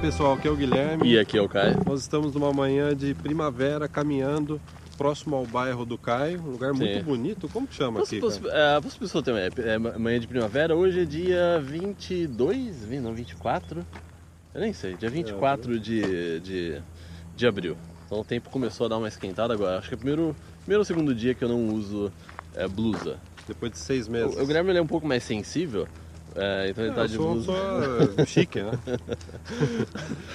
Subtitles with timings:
[0.00, 1.08] pessoal, aqui é o Guilherme.
[1.08, 1.76] E aqui é o Caio.
[1.86, 4.60] Nós estamos numa manhã de primavera caminhando
[4.96, 7.02] próximo ao bairro do Caio, um lugar muito Sim.
[7.02, 7.48] bonito.
[7.48, 8.20] Como que chama aqui?
[8.20, 12.98] Posso, é, posso pessoa também, é, é manhã de primavera, hoje é dia 22, vi-
[12.98, 13.86] não, 24?
[14.54, 16.82] Eu nem sei, dia 24 de, de,
[17.36, 17.76] de abril.
[18.06, 19.78] Então o tempo começou a dar uma esquentada agora.
[19.78, 22.10] Acho que é o primeiro, primeiro ou segundo dia que eu não uso
[22.56, 23.18] é, blusa.
[23.46, 24.36] Depois de seis meses.
[24.36, 25.86] O, o Guilherme é um pouco mais sensível,
[26.36, 27.52] é, então ele tá eu de sou blusa.
[27.52, 28.70] pessoa chique, né?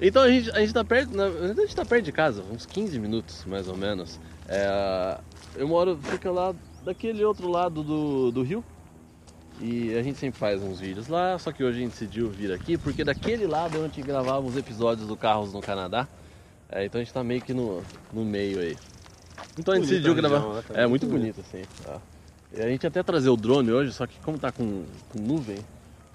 [0.00, 2.98] Então a gente, a gente tá perto, a gente tá perto de casa, uns 15
[2.98, 4.20] minutos mais ou menos.
[4.46, 5.18] É,
[5.56, 8.62] eu moro, fica lá daquele outro lado do, do rio.
[9.58, 12.52] E a gente sempre faz uns vídeos lá, só que hoje a gente decidiu vir
[12.52, 16.06] aqui porque daquele lado é onde gravava os episódios do Carros no Canadá.
[16.70, 18.76] É, então a gente tá meio que no, no meio aí.
[19.58, 20.36] Então a gente decidiu gravar.
[20.36, 21.62] região, né, é muito bonito assim.
[21.82, 21.98] tá.
[22.54, 25.58] A gente até trazer o drone hoje, só que como tá com, com nuvem,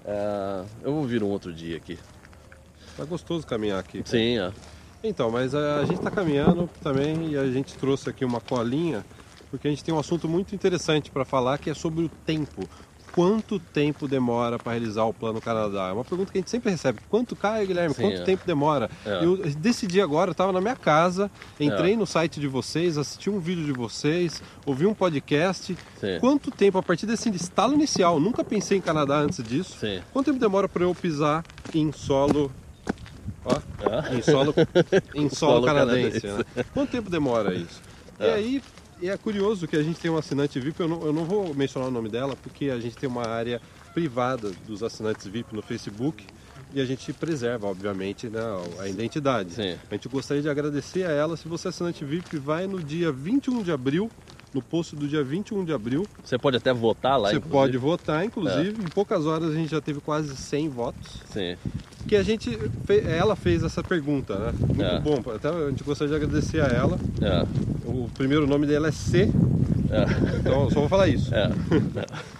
[0.04, 1.98] é, eu vou vir um outro dia aqui.
[2.96, 4.02] Tá gostoso caminhar aqui.
[4.04, 4.50] Sim, ó.
[5.04, 9.04] Então, mas a, a gente está caminhando também e a gente trouxe aqui uma colinha
[9.52, 12.66] porque a gente tem um assunto muito interessante para falar que é sobre o tempo.
[13.14, 15.88] Quanto tempo demora para realizar o Plano Canadá?
[15.88, 16.98] É uma pergunta que a gente sempre recebe.
[17.10, 17.94] Quanto cai, Guilherme?
[17.94, 18.24] Sim, Quanto é.
[18.24, 18.90] tempo demora?
[19.04, 19.22] É.
[19.24, 21.96] Eu decidi agora, eu estava na minha casa, entrei É.
[21.96, 25.76] no site de vocês, assisti um vídeo de vocês, ouvi um podcast.
[26.00, 26.18] Sim.
[26.20, 30.00] Quanto tempo, a partir desse estalo inicial, nunca pensei em Canadá antes disso, Sim.
[30.12, 32.50] quanto tempo demora para eu pisar em solo
[33.44, 33.50] Ó,
[33.84, 34.14] Ah.
[34.14, 34.54] em solo,
[35.14, 36.20] em solo, Solo canadense.
[36.20, 36.46] canadense.
[36.56, 36.64] né?
[36.72, 37.82] Quanto tempo demora isso?
[38.20, 38.34] E É.
[38.34, 38.62] aí
[39.02, 41.52] e é curioso que a gente tem um assinante VIP, eu não, eu não vou
[41.54, 43.60] mencionar o nome dela, porque a gente tem uma área
[43.92, 46.24] privada dos assinantes VIP no Facebook
[46.74, 48.40] e a gente preserva, obviamente, né,
[48.80, 49.52] a identidade.
[49.52, 49.76] Sim.
[49.90, 51.36] A gente gostaria de agradecer a ela.
[51.36, 54.10] Se você é assinante VIP, vai no dia 21 de abril,
[54.54, 56.06] no post do dia 21 de abril.
[56.24, 57.56] Você pode até votar lá, você inclusive.
[57.56, 57.60] É.
[57.60, 58.82] pode votar, inclusive.
[58.82, 61.56] Em poucas horas a gente já teve quase 100 votos Sim.
[62.06, 62.58] que a gente
[63.06, 64.52] ela fez essa pergunta, né?
[64.60, 65.00] Muito É.
[65.00, 65.22] bom.
[65.34, 66.98] Até a gente gostaria de agradecer a ela.
[67.20, 67.71] É.
[67.92, 69.28] O primeiro nome dela é C,
[69.90, 70.38] É.
[70.38, 71.32] então só vou falar isso.
[71.34, 71.50] É.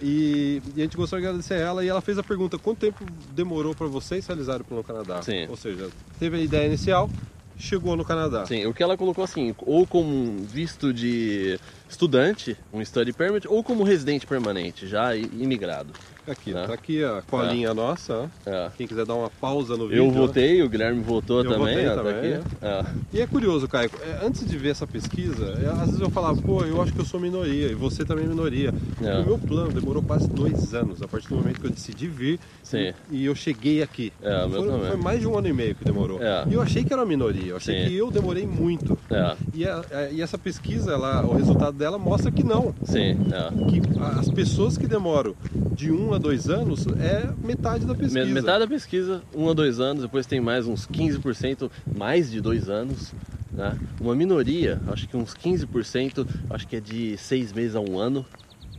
[0.00, 2.78] E, e a gente gostaria de agradecer a ela e ela fez a pergunta: quanto
[2.78, 5.20] tempo demorou para vocês realizarem o Plano Canadá?
[5.22, 5.46] Sim.
[5.48, 5.88] Ou seja,
[6.20, 7.10] teve a ideia inicial,
[7.58, 8.46] chegou no Canadá.
[8.46, 11.58] Sim, o que ela colocou assim, ou como um visto de
[11.88, 15.92] estudante, um study permit, ou como residente permanente, já imigrado.
[16.26, 16.66] Aqui, É.
[16.66, 18.28] tá aqui a colinha nossa.
[18.46, 18.50] ó.
[18.50, 18.70] É.
[18.76, 20.04] Quem quiser dar uma pausa no vídeo.
[20.04, 22.46] Eu votei, o Guilherme votou também, ó, tá também, aqui.
[22.60, 22.84] É.
[23.14, 26.38] E é curioso, Caio, é, antes de ver essa pesquisa, é, às vezes eu falava,
[26.42, 28.74] pô, eu acho que eu sou minoria, e você também é minoria.
[29.02, 29.20] É.
[29.20, 32.38] O meu plano demorou quase dois anos, a partir do momento que eu decidi vir
[32.62, 32.92] Sim.
[33.10, 34.12] e eu cheguei aqui.
[34.22, 36.22] É, foi, foi mais de um ano e meio que demorou.
[36.22, 36.44] É.
[36.46, 37.88] E eu achei que era uma minoria, eu achei Sim.
[37.88, 38.98] que eu demorei muito.
[39.10, 39.36] É.
[39.54, 42.74] E, a- a- e essa pesquisa, ela, o resultado dela mostra que não.
[42.84, 43.70] Sim, é.
[43.70, 43.80] Que
[44.18, 45.34] as pessoas que demoram
[45.74, 48.24] de um a dois anos é metade da pesquisa.
[48.26, 52.40] Me- Metade da pesquisa, um a dois anos, depois tem mais uns 15%, mais de
[52.40, 53.12] dois anos.
[53.52, 53.76] Né?
[54.00, 58.24] Uma minoria, acho que uns 15%, acho que é de seis meses a um ano,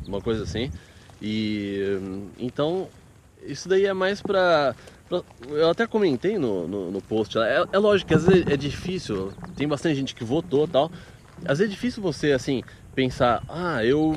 [0.08, 0.72] uma coisa assim.
[1.22, 2.88] E hum, então,
[3.46, 4.74] isso daí é mais pra.
[5.50, 7.38] Eu até comentei no, no, no post.
[7.38, 10.92] É, é lógico que às vezes é difícil, tem bastante gente que votou tal.
[11.46, 14.16] Às vezes é difícil você, assim, pensar, ah, eu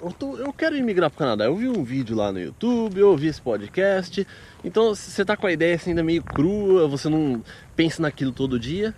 [0.00, 1.46] eu, tô- eu quero imigrar pro Canadá.
[1.46, 4.24] Eu vi um vídeo lá no YouTube, eu ouvi esse podcast.
[4.64, 7.42] Então você tá com a ideia assim, ainda meio crua, você não
[7.74, 8.94] pensa naquilo todo dia.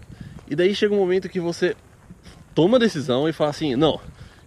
[0.48, 1.74] E daí chega um momento que você
[2.54, 3.98] toma a decisão e fala assim, não,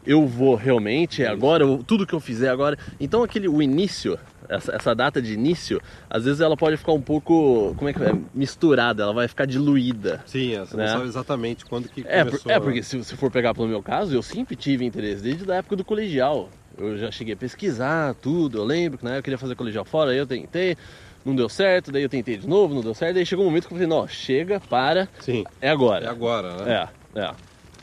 [0.06, 2.78] eu vou realmente, é agora, eu- tudo que eu fizer agora.
[3.00, 7.02] Então aquele o início, essa, essa data de início, às vezes ela pode ficar um
[7.02, 10.22] pouco, como é que é, misturada, ela vai ficar diluída.
[10.26, 10.84] Sim, é, você Né?
[10.86, 12.52] não sabe exatamente quando que É, por- começou.
[12.52, 15.56] é porque se você for pegar pelo meu caso, eu sempre tive interesse desde a
[15.56, 16.50] época do colegial.
[16.78, 19.86] Eu já cheguei a pesquisar tudo, eu lembro que na época eu queria fazer colegial
[19.86, 20.76] fora, aí eu tentei,
[21.24, 23.68] não deu certo, daí eu tentei de novo, não deu certo, daí chegou um momento
[23.68, 26.06] que eu falei, não, chega, para, Sim, é agora.
[26.06, 26.90] é agora, né?
[27.16, 27.32] É, é.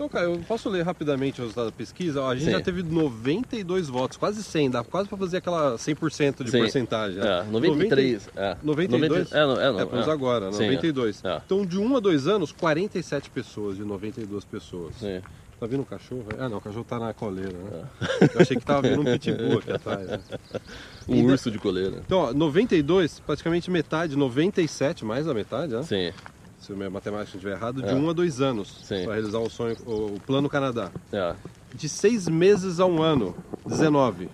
[0.01, 2.25] Então, cara, eu posso ler rapidamente o resultado da pesquisa?
[2.25, 2.53] A gente Sim.
[2.53, 6.59] já teve 92 votos, quase 100, dá quase pra fazer aquela 100% de Sim.
[6.61, 7.19] porcentagem.
[7.19, 7.41] né?
[7.41, 8.31] É, 93.
[8.35, 8.57] É.
[8.63, 9.31] 92?
[9.31, 10.11] 90 é, não, é, não, É, é.
[10.11, 11.23] agora, Sim, 92.
[11.23, 11.43] é.
[11.45, 14.95] Então, de 1 a 2 anos, 47 pessoas de 92 pessoas.
[14.99, 15.21] Sim.
[15.61, 16.25] Tá vindo um cachorro?
[16.39, 17.83] Ah, não, o cachorro tá na coleira, né?
[18.23, 18.25] É.
[18.37, 20.09] Eu achei que tava vindo um pitbull aqui atrás.
[20.09, 20.19] né?
[21.07, 21.97] Um Ainda- urso de coleira.
[22.07, 25.83] Então, ó, 92, praticamente metade, 97, mais da metade, né?
[25.83, 26.13] Sim,
[26.61, 27.95] Se a minha matemática estiver errado, de É.
[27.95, 30.91] 1 a 2 anos para realizar o sonho, o, o Plano Canadá.
[31.13, 31.35] é.
[31.75, 33.35] De 6 meses a um ano,
[33.65, 34.29] 19.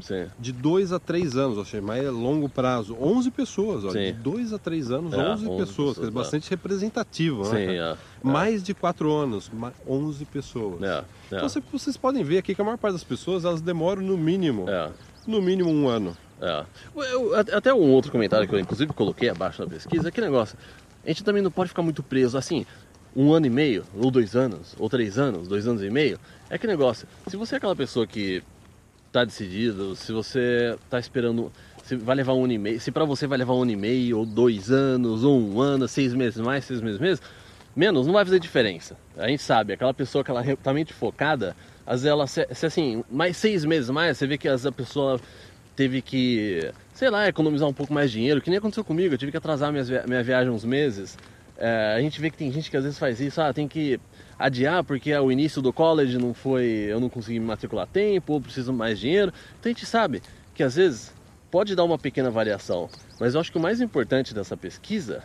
[0.00, 0.26] Sim.
[0.36, 3.84] De 2 a 3 anos, seja, mais longo prazo, 11 pessoas.
[3.84, 5.88] Ó, de 2 a 3 anos, É, 11, 11 pessoas.
[5.94, 6.10] pessoas, é.
[6.10, 7.76] bastante representativo, Sim, né?
[7.78, 7.96] é.
[8.22, 10.82] Mais de 4 anos, ma- 11 pessoas.
[10.82, 11.04] É, é.
[11.36, 14.18] Então, você- vocês podem ver aqui que a maior parte das pessoas elas demoram no
[14.18, 14.90] mínimo, É,
[15.24, 16.16] no mínimo um ano.
[16.40, 16.64] É.
[16.96, 20.58] Eu- até um outro comentário que eu inclusive coloquei abaixo na pesquisa, é que negócio,
[21.04, 22.64] a gente também não pode ficar muito preso assim,
[23.14, 26.18] um ano e meio, ou dois anos, ou três anos, dois anos e meio,
[26.48, 28.42] é que negócio, se você é aquela pessoa que
[29.10, 31.52] tá decidido, se você tá esperando,
[31.84, 33.76] se vai levar um ano e meio, se pra você vai levar um ano e
[33.76, 37.20] meio, ou dois anos, ou um ano, seis meses mais, seis meses menos,
[37.76, 38.96] menos, não vai fazer diferença.
[39.16, 41.54] A gente sabe, aquela pessoa que ela é tá muito focada,
[41.86, 44.72] às vezes ela, se, se assim, mais seis meses mais, você vê que vezes a
[44.72, 45.20] pessoa
[45.74, 49.18] teve que, sei lá, economizar um pouco mais de dinheiro, que nem aconteceu comigo, eu
[49.18, 51.16] tive que atrasar minhas, minha viagem uns meses.
[51.56, 54.00] É, a gente vê que tem gente que às vezes faz isso, ah, tem que
[54.38, 58.32] adiar porque o início do college não foi, eu não consegui me matricular a tempo,
[58.32, 59.32] ou preciso mais dinheiro.
[59.60, 60.22] Então a gente sabe
[60.54, 61.12] que às vezes
[61.50, 62.88] pode dar uma pequena variação,
[63.20, 65.22] mas eu acho que o mais importante dessa pesquisa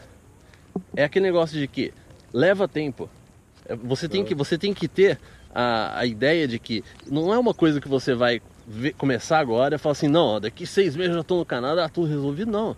[0.95, 1.93] é aquele negócio de que
[2.31, 3.09] leva tempo.
[3.65, 5.19] É, Você tem que, você tem que ter
[5.53, 9.75] a, a ideia de que não é uma coisa que você vai ver- começar agora
[9.75, 12.51] e falar assim, não, ó, daqui seis meses eu já estou no Canadá, tudo resolvido,
[12.51, 12.75] não.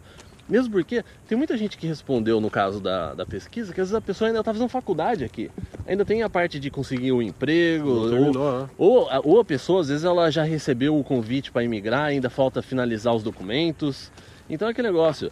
[0.47, 3.93] Mesmo porque tem muita gente que respondeu no caso da, da pesquisa que às vezes
[3.95, 5.51] a pessoa ainda está fazendo faculdade aqui.
[5.85, 7.87] Ainda tem a parte de conseguir um emprego.
[7.89, 8.69] Ou- terminou, né?
[8.75, 12.31] ou, a- ou a pessoa, às vezes, ela já recebeu o convite para imigrar, ainda
[12.31, 14.11] falta finalizar os documentos.
[14.49, 15.31] Então é aquele negócio,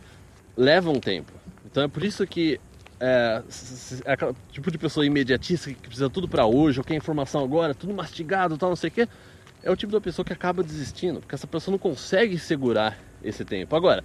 [0.55, 1.31] leva um tempo.
[1.65, 2.59] Então é por isso que
[2.99, 3.41] é,
[4.05, 7.73] é aquele tipo de pessoa imediatista que precisa tudo para hoje, ou quer informação agora,
[7.73, 9.07] tudo mastigado, tal, não sei o quê,
[9.67, 13.43] é o tipo da pessoa que acaba desistindo, porque essa pessoa não consegue segurar esse
[13.43, 13.75] tempo.
[13.75, 14.01] Agora,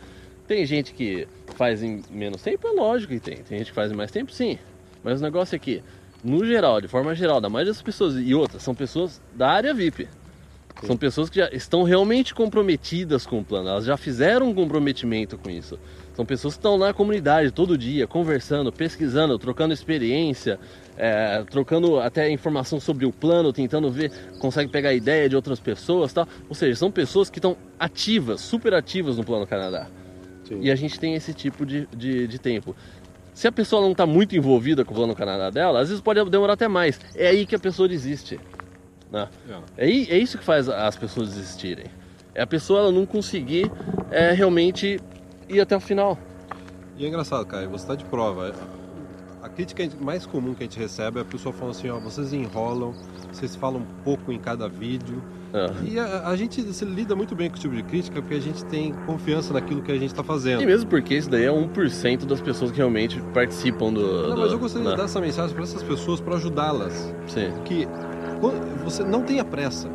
[0.48, 3.36] tem gente que faz em menos tempo, é lógico que tem.
[3.36, 4.58] Tem gente que faz em mais tempo, sim.
[5.04, 5.80] Mas o negócio é que,
[6.24, 9.72] no geral, de forma geral, da maioria das pessoas, e outras, são pessoas da área
[9.72, 10.08] VIP.
[10.84, 15.38] São pessoas que já estão realmente comprometidas com o plano, elas já fizeram um comprometimento
[15.38, 15.78] com isso.
[16.14, 20.60] São pessoas que estão na comunidade todo dia, conversando, pesquisando, trocando experiência,
[20.96, 26.12] é, trocando até informação sobre o plano, tentando ver, consegue pegar ideia de outras pessoas
[26.12, 26.28] tal.
[26.50, 29.86] Ou seja, são pessoas que estão ativas, super ativas no Plano Canadá.
[30.46, 30.58] Sim.
[30.60, 32.76] E a gente tem esse tipo de, de, de tempo.
[33.32, 36.22] Se a pessoa não está muito envolvida com o Plano Canadá dela, às vezes pode
[36.28, 37.00] demorar até mais.
[37.16, 38.38] É aí que a pessoa desiste.
[39.10, 39.28] né?
[39.78, 41.86] É, i- é isso que faz as pessoas desistirem.
[42.34, 43.70] É a pessoa ela não conseguir
[44.10, 45.00] é, realmente
[45.48, 46.18] ir até o final.
[46.96, 48.52] E é engraçado, Caio, você está de prova.
[49.42, 52.32] A crítica mais comum que a gente recebe é a pessoa falando assim, ó, vocês
[52.32, 52.94] enrolam,
[53.32, 55.20] vocês falam pouco em cada vídeo.
[55.52, 55.70] É.
[55.84, 58.40] E a, a gente se lida muito bem com esse tipo de crítica porque a
[58.40, 60.62] gente tem confiança naquilo que a gente está fazendo.
[60.62, 64.28] E mesmo porque isso daí é 1% das pessoas que realmente participam do.
[64.28, 64.92] Não, do- mas eu gostaria né?
[64.92, 67.12] de dar essa mensagem para essas pessoas para ajudá-las.
[67.26, 67.52] Sim.
[67.64, 67.86] Que
[68.84, 69.88] você não tenha pressa.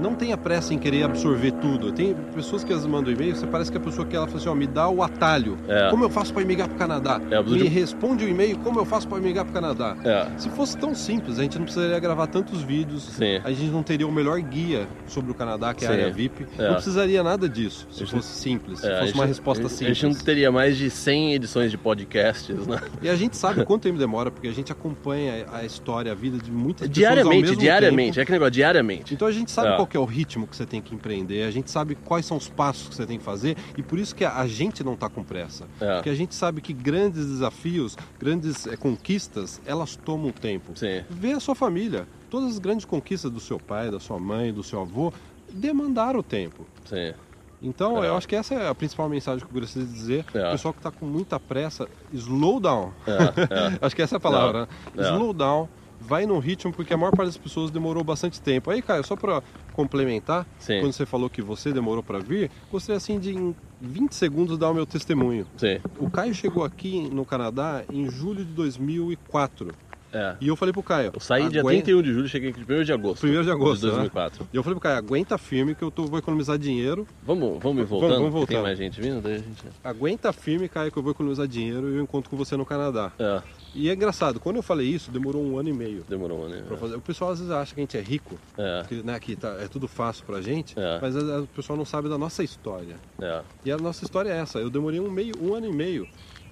[0.00, 1.92] Não tenha pressa em querer absorver tudo.
[1.92, 4.48] Tem pessoas que vezes mandam e-mail, você parece que a pessoa que ela fala assim,
[4.48, 5.58] ó, me dá o atalho.
[5.68, 5.90] É.
[5.90, 7.20] Como eu faço para emigrar para o Canadá?
[7.30, 9.96] É, me de- responde o e-mail, como eu faço para emigrar para o Canadá?
[10.04, 10.26] É.
[10.38, 13.40] Se fosse tão simples, a gente não precisaria gravar tantos vídeos, Sim.
[13.44, 15.96] a gente não teria o melhor guia sobre o Canadá, que é a Sim.
[16.00, 16.46] área VIP.
[16.58, 16.66] É.
[16.66, 19.66] Não precisaria nada disso, se A fosse simples, se É, a fosse gente- uma resposta
[19.66, 19.90] a simples.
[19.90, 22.80] A gente não teria mais de 100 edições de podcasts, né?
[23.02, 26.38] E a gente sabe quanto tempo demora, porque a gente acompanha a história, a vida
[26.38, 28.18] de muitas pessoas Diariamente, diariamente.
[28.18, 29.14] É aquele negócio, diariamente.
[29.14, 29.76] Então a gente sabe É.
[29.82, 32.36] qual que é o ritmo que você tem que empreender, a gente sabe quais são
[32.36, 35.08] os passos que você tem que fazer e por isso que a gente não está
[35.08, 35.66] com pressa.
[35.80, 35.94] É.
[35.94, 40.72] Porque a gente sabe que grandes desafios, grandes eh, conquistas, elas tomam tempo.
[40.76, 41.02] Sim.
[41.10, 42.06] Vê a sua família.
[42.30, 45.12] Todas as grandes conquistas do seu pai, da sua mãe, do seu avô,
[45.52, 46.64] demandaram tempo.
[46.84, 47.12] Sim.
[47.60, 48.08] Então, É.
[48.08, 50.24] eu acho que essa é a principal mensagem que eu gostaria de dizer.
[50.34, 50.48] É.
[50.48, 52.92] O pessoal que está com muita pressa, slow down.
[53.06, 53.12] É,
[53.82, 53.86] é.
[53.86, 54.68] acho que essa é a palavra, né?
[54.96, 55.02] É.
[55.12, 55.68] Slow down,
[56.00, 58.70] vai no ritmo, porque a maior parte das pessoas demorou bastante tempo.
[58.70, 60.80] Aí, Caio, só para complementar, Sim.
[60.80, 64.70] quando você falou que você demorou para vir, gostaria assim de em 20 segundos dar
[64.70, 65.46] o meu testemunho.
[65.56, 65.80] Sim.
[65.98, 69.72] O Caio chegou aqui no Canadá em julho de 2004.
[70.14, 70.36] É.
[70.42, 72.84] E eu falei pro Caio, Eu saí dia aguenta- 31 de julho, cheguei aqui 1
[72.84, 73.26] de agosto.
[73.26, 74.46] 1º de agosto, De 2004.
[74.52, 77.06] E eu falei pro Caio, aguenta firme que eu tô, vou economizar dinheiro.
[77.26, 78.16] Vamos, vamos ir voltando?
[78.16, 79.22] vamos porque Tem mais gente vindo?
[79.22, 79.64] Daí a gente...
[79.82, 83.10] Aguenta firme, Caio, que eu vou economizar dinheiro e eu encontro com você no Canadá.
[83.18, 83.40] É,
[83.74, 86.04] E é engraçado, quando eu falei isso, demorou um ano e meio.
[86.08, 86.62] demorou, né?
[86.68, 86.94] Pra fazer.
[86.96, 89.56] O pessoal às vezes acha que a gente é rico, É, que, né, que tá-
[89.60, 90.98] é tudo fácil pra gente, É.
[91.00, 92.96] mas o pessoal não sabe da nossa história.
[93.20, 93.42] é.
[93.64, 94.58] E a nossa história é essa.
[94.58, 96.06] Eu demorei um, meio, um ano e meio.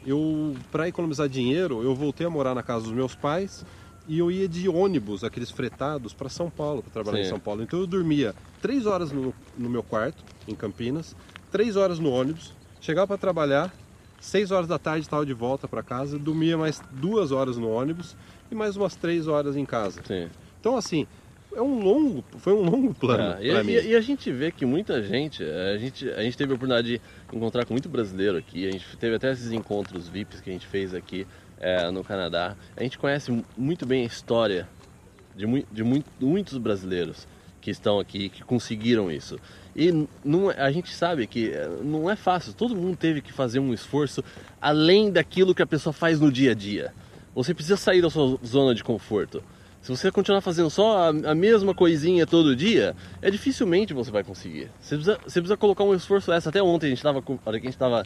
[0.07, 3.67] Eu, para economizar dinheiro, eu voltei a morar na casa dos meus pais
[4.09, 7.25] e eu ia de ônibus, aqueles fretados, para São Paulo, para trabalhar Sim.
[7.25, 7.62] em São Paulo.
[7.62, 11.15] Então eu dormia três horas no, no meu quarto, em Campinas,
[11.53, 13.71] três horas no ônibus, chegava para trabalhar,
[14.21, 18.17] seis horas da tarde estava de volta para casa, dormia mais duas horas no ônibus
[18.50, 20.00] e mais umas três horas em casa.
[20.07, 20.29] Sim.
[20.61, 21.07] Então assim,
[21.55, 23.73] é um longo, foi um longo plano para e, mim.
[23.73, 26.87] e- e a gente vê que muita gente, a gente, a gente teve a oportunidade
[26.89, 27.00] de
[27.37, 30.67] encontrar com muito brasileiro aqui, a gente teve até esses encontros VIPs que a gente
[30.67, 31.27] fez aqui
[31.59, 32.57] é, no Canadá.
[32.77, 34.69] A gente conhece mu- muito bem a história
[35.35, 37.27] de, de mui- muitos brasileiros
[37.61, 39.38] que estão aqui, que conseguiram isso.
[39.75, 43.33] E não, é, a gente sabe que eh, não é fácil, todo mundo teve que
[43.33, 44.25] fazer um esforço
[44.61, 46.93] além daquilo que a pessoa faz no dia a dia.
[47.35, 49.43] Você precisa sair da sua zona de conforto.
[49.81, 54.23] Se você continuar fazendo só a, a mesma coisinha todo dia, é dificilmente você vai
[54.23, 54.71] conseguir.
[54.81, 56.50] Você precisa, você precisa colocar um esforço essa.
[56.50, 58.05] Até ontem a gente estava, a gente estava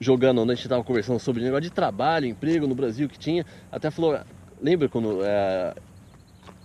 [0.00, 3.44] jogando, onde a gente estava conversando sobre negócio de trabalho, emprego no Brasil que tinha,
[3.70, 4.18] até falou,
[4.62, 5.74] lembra quando é,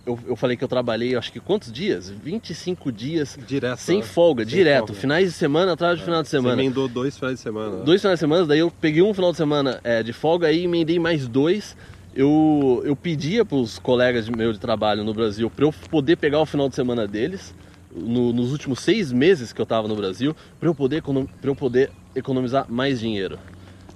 [0.04, 2.10] eu, eu falei que eu trabalhei, acho que quantos dias?
[2.10, 4.02] 25 dias direto, sem né?
[4.02, 4.88] folga, sem direto.
[4.88, 5.00] Folga.
[5.00, 6.04] Finais de semana atrás de é.
[6.04, 6.56] final de semana.
[6.56, 7.76] Você emendou dois finais de semana.
[7.76, 7.82] Né?
[7.84, 10.64] Dois finais de semana, daí eu peguei um final de semana é, de folga aí
[10.64, 11.76] emendei mais dois.
[12.14, 16.16] Eu, eu pedia para os colegas de meu de trabalho no Brasil para eu poder
[16.16, 17.54] pegar o final de semana deles.
[17.92, 21.02] No, nos últimos seis meses que eu estava no Brasil, para eu, poder,
[21.42, 23.36] eu poder economizar mais dinheiro.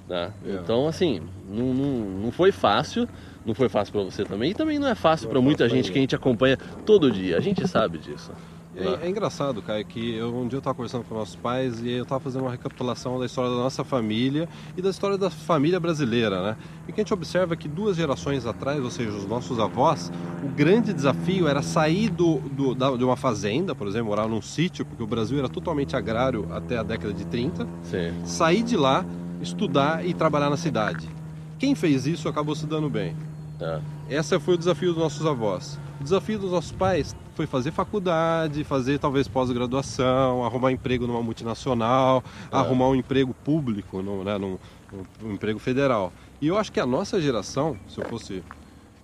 [0.09, 0.33] Né?
[0.43, 0.63] Yeah.
[0.63, 3.09] Então, assim, não, não, não foi fácil,
[3.45, 5.99] não foi fácil para você também, e também não é fácil para muita gente que
[5.99, 8.33] a gente acompanha todo dia, a gente sabe disso.
[8.77, 11.91] É, é, engraçado, Caio, que eu, um dia eu estava conversando com nossos pais e
[11.91, 15.79] eu estava fazendo uma recapitulação da história da nossa família e da história da família
[15.79, 16.57] brasileira, né?
[16.89, 20.11] E que a gente observa que duas gerações atrás, ou seja, os nossos avós,
[20.43, 24.43] o grande desafio era sair do, do da, de uma fazenda, por exemplo, morar num
[24.43, 28.13] sítio, porque o Brasil era totalmente agrário até a década de 30, Sim.
[28.25, 29.05] sair de lá,
[29.41, 31.09] estudar e trabalhar na cidade.
[31.61, 33.15] Quem fez isso acabou se dando bem.
[33.65, 33.81] É.
[34.19, 35.79] Esse foi o desafio dos nossos avós.
[35.99, 42.23] O desafio dos nossos pais foi fazer faculdade, fazer talvez pós-graduação, arrumar emprego numa multinacional,
[42.53, 42.57] é.
[42.57, 44.59] arrumar um emprego público, no, né, num,
[45.23, 46.13] um emprego federal.
[46.41, 48.43] E eu acho que a nossa geração, se eu fosse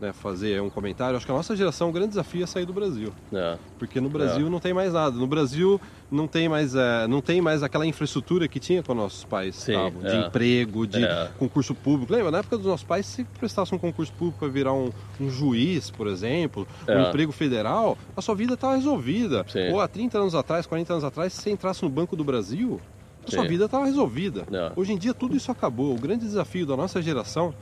[0.01, 2.73] né, fazer um comentário, acho que a nossa geração, o grande desafio é sair do
[2.73, 3.13] Brasil.
[3.33, 3.59] É.
[3.79, 4.51] Porque no Brasil é.
[4.51, 5.15] não tem mais nada.
[5.15, 5.79] No Brasil
[6.11, 9.73] não tem mais, é, não tem mais aquela infraestrutura que tinha com nossos pais Sim,
[9.73, 10.27] estavam, de é.
[10.27, 11.31] emprego, de É.
[11.39, 12.13] concurso público.
[12.13, 12.31] Lembra?
[12.31, 14.91] Na época dos nossos pais, se prestasse um concurso público para virar um,
[15.21, 17.09] um juiz, por exemplo, um É.
[17.09, 19.45] emprego federal, a sua vida estava resolvida.
[19.49, 19.71] Sim.
[19.71, 22.81] Ou há 30 anos atrás, 40 anos atrás, se você entrasse no Banco do Brasil,
[23.27, 23.49] a sua Sim.
[23.49, 24.47] vida estava resolvida.
[24.53, 24.73] É.
[24.77, 25.95] Hoje em dia tudo isso acabou.
[25.95, 27.55] O grande desafio da nossa geração,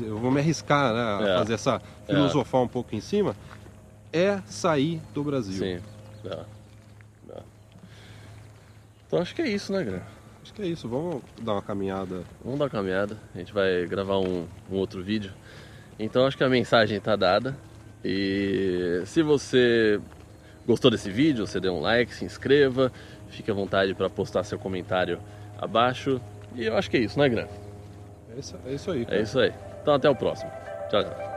[0.00, 1.38] eu vou me arriscar né, a É.
[1.38, 3.36] fazer essa filosofar um pouco em cima,
[4.12, 5.54] é sair do Brasil.
[5.58, 5.82] Sim.
[6.24, 6.38] É.
[7.30, 7.42] É.
[9.06, 10.00] Então acho que é isso, né, Gran?
[10.42, 10.88] Acho que é isso.
[10.88, 12.22] Vamos dar uma caminhada.
[12.44, 13.16] Vamos dar uma caminhada.
[13.34, 15.32] A gente vai gravar um, um outro vídeo.
[15.98, 17.56] Então acho que a mensagem está dada.
[18.04, 20.00] E se você
[20.66, 22.92] gostou desse vídeo, você dê um like, se inscreva,
[23.32, 25.18] fique à vontade para postar seu comentário
[25.58, 26.20] abaixo.
[26.54, 27.46] E eu acho que é isso, né, Gran?
[28.34, 29.02] É isso, é isso aí.
[29.02, 29.20] É cara.
[29.20, 29.52] isso aí.
[29.82, 30.50] Então até o próximo.
[30.90, 31.31] Tchau, tchau.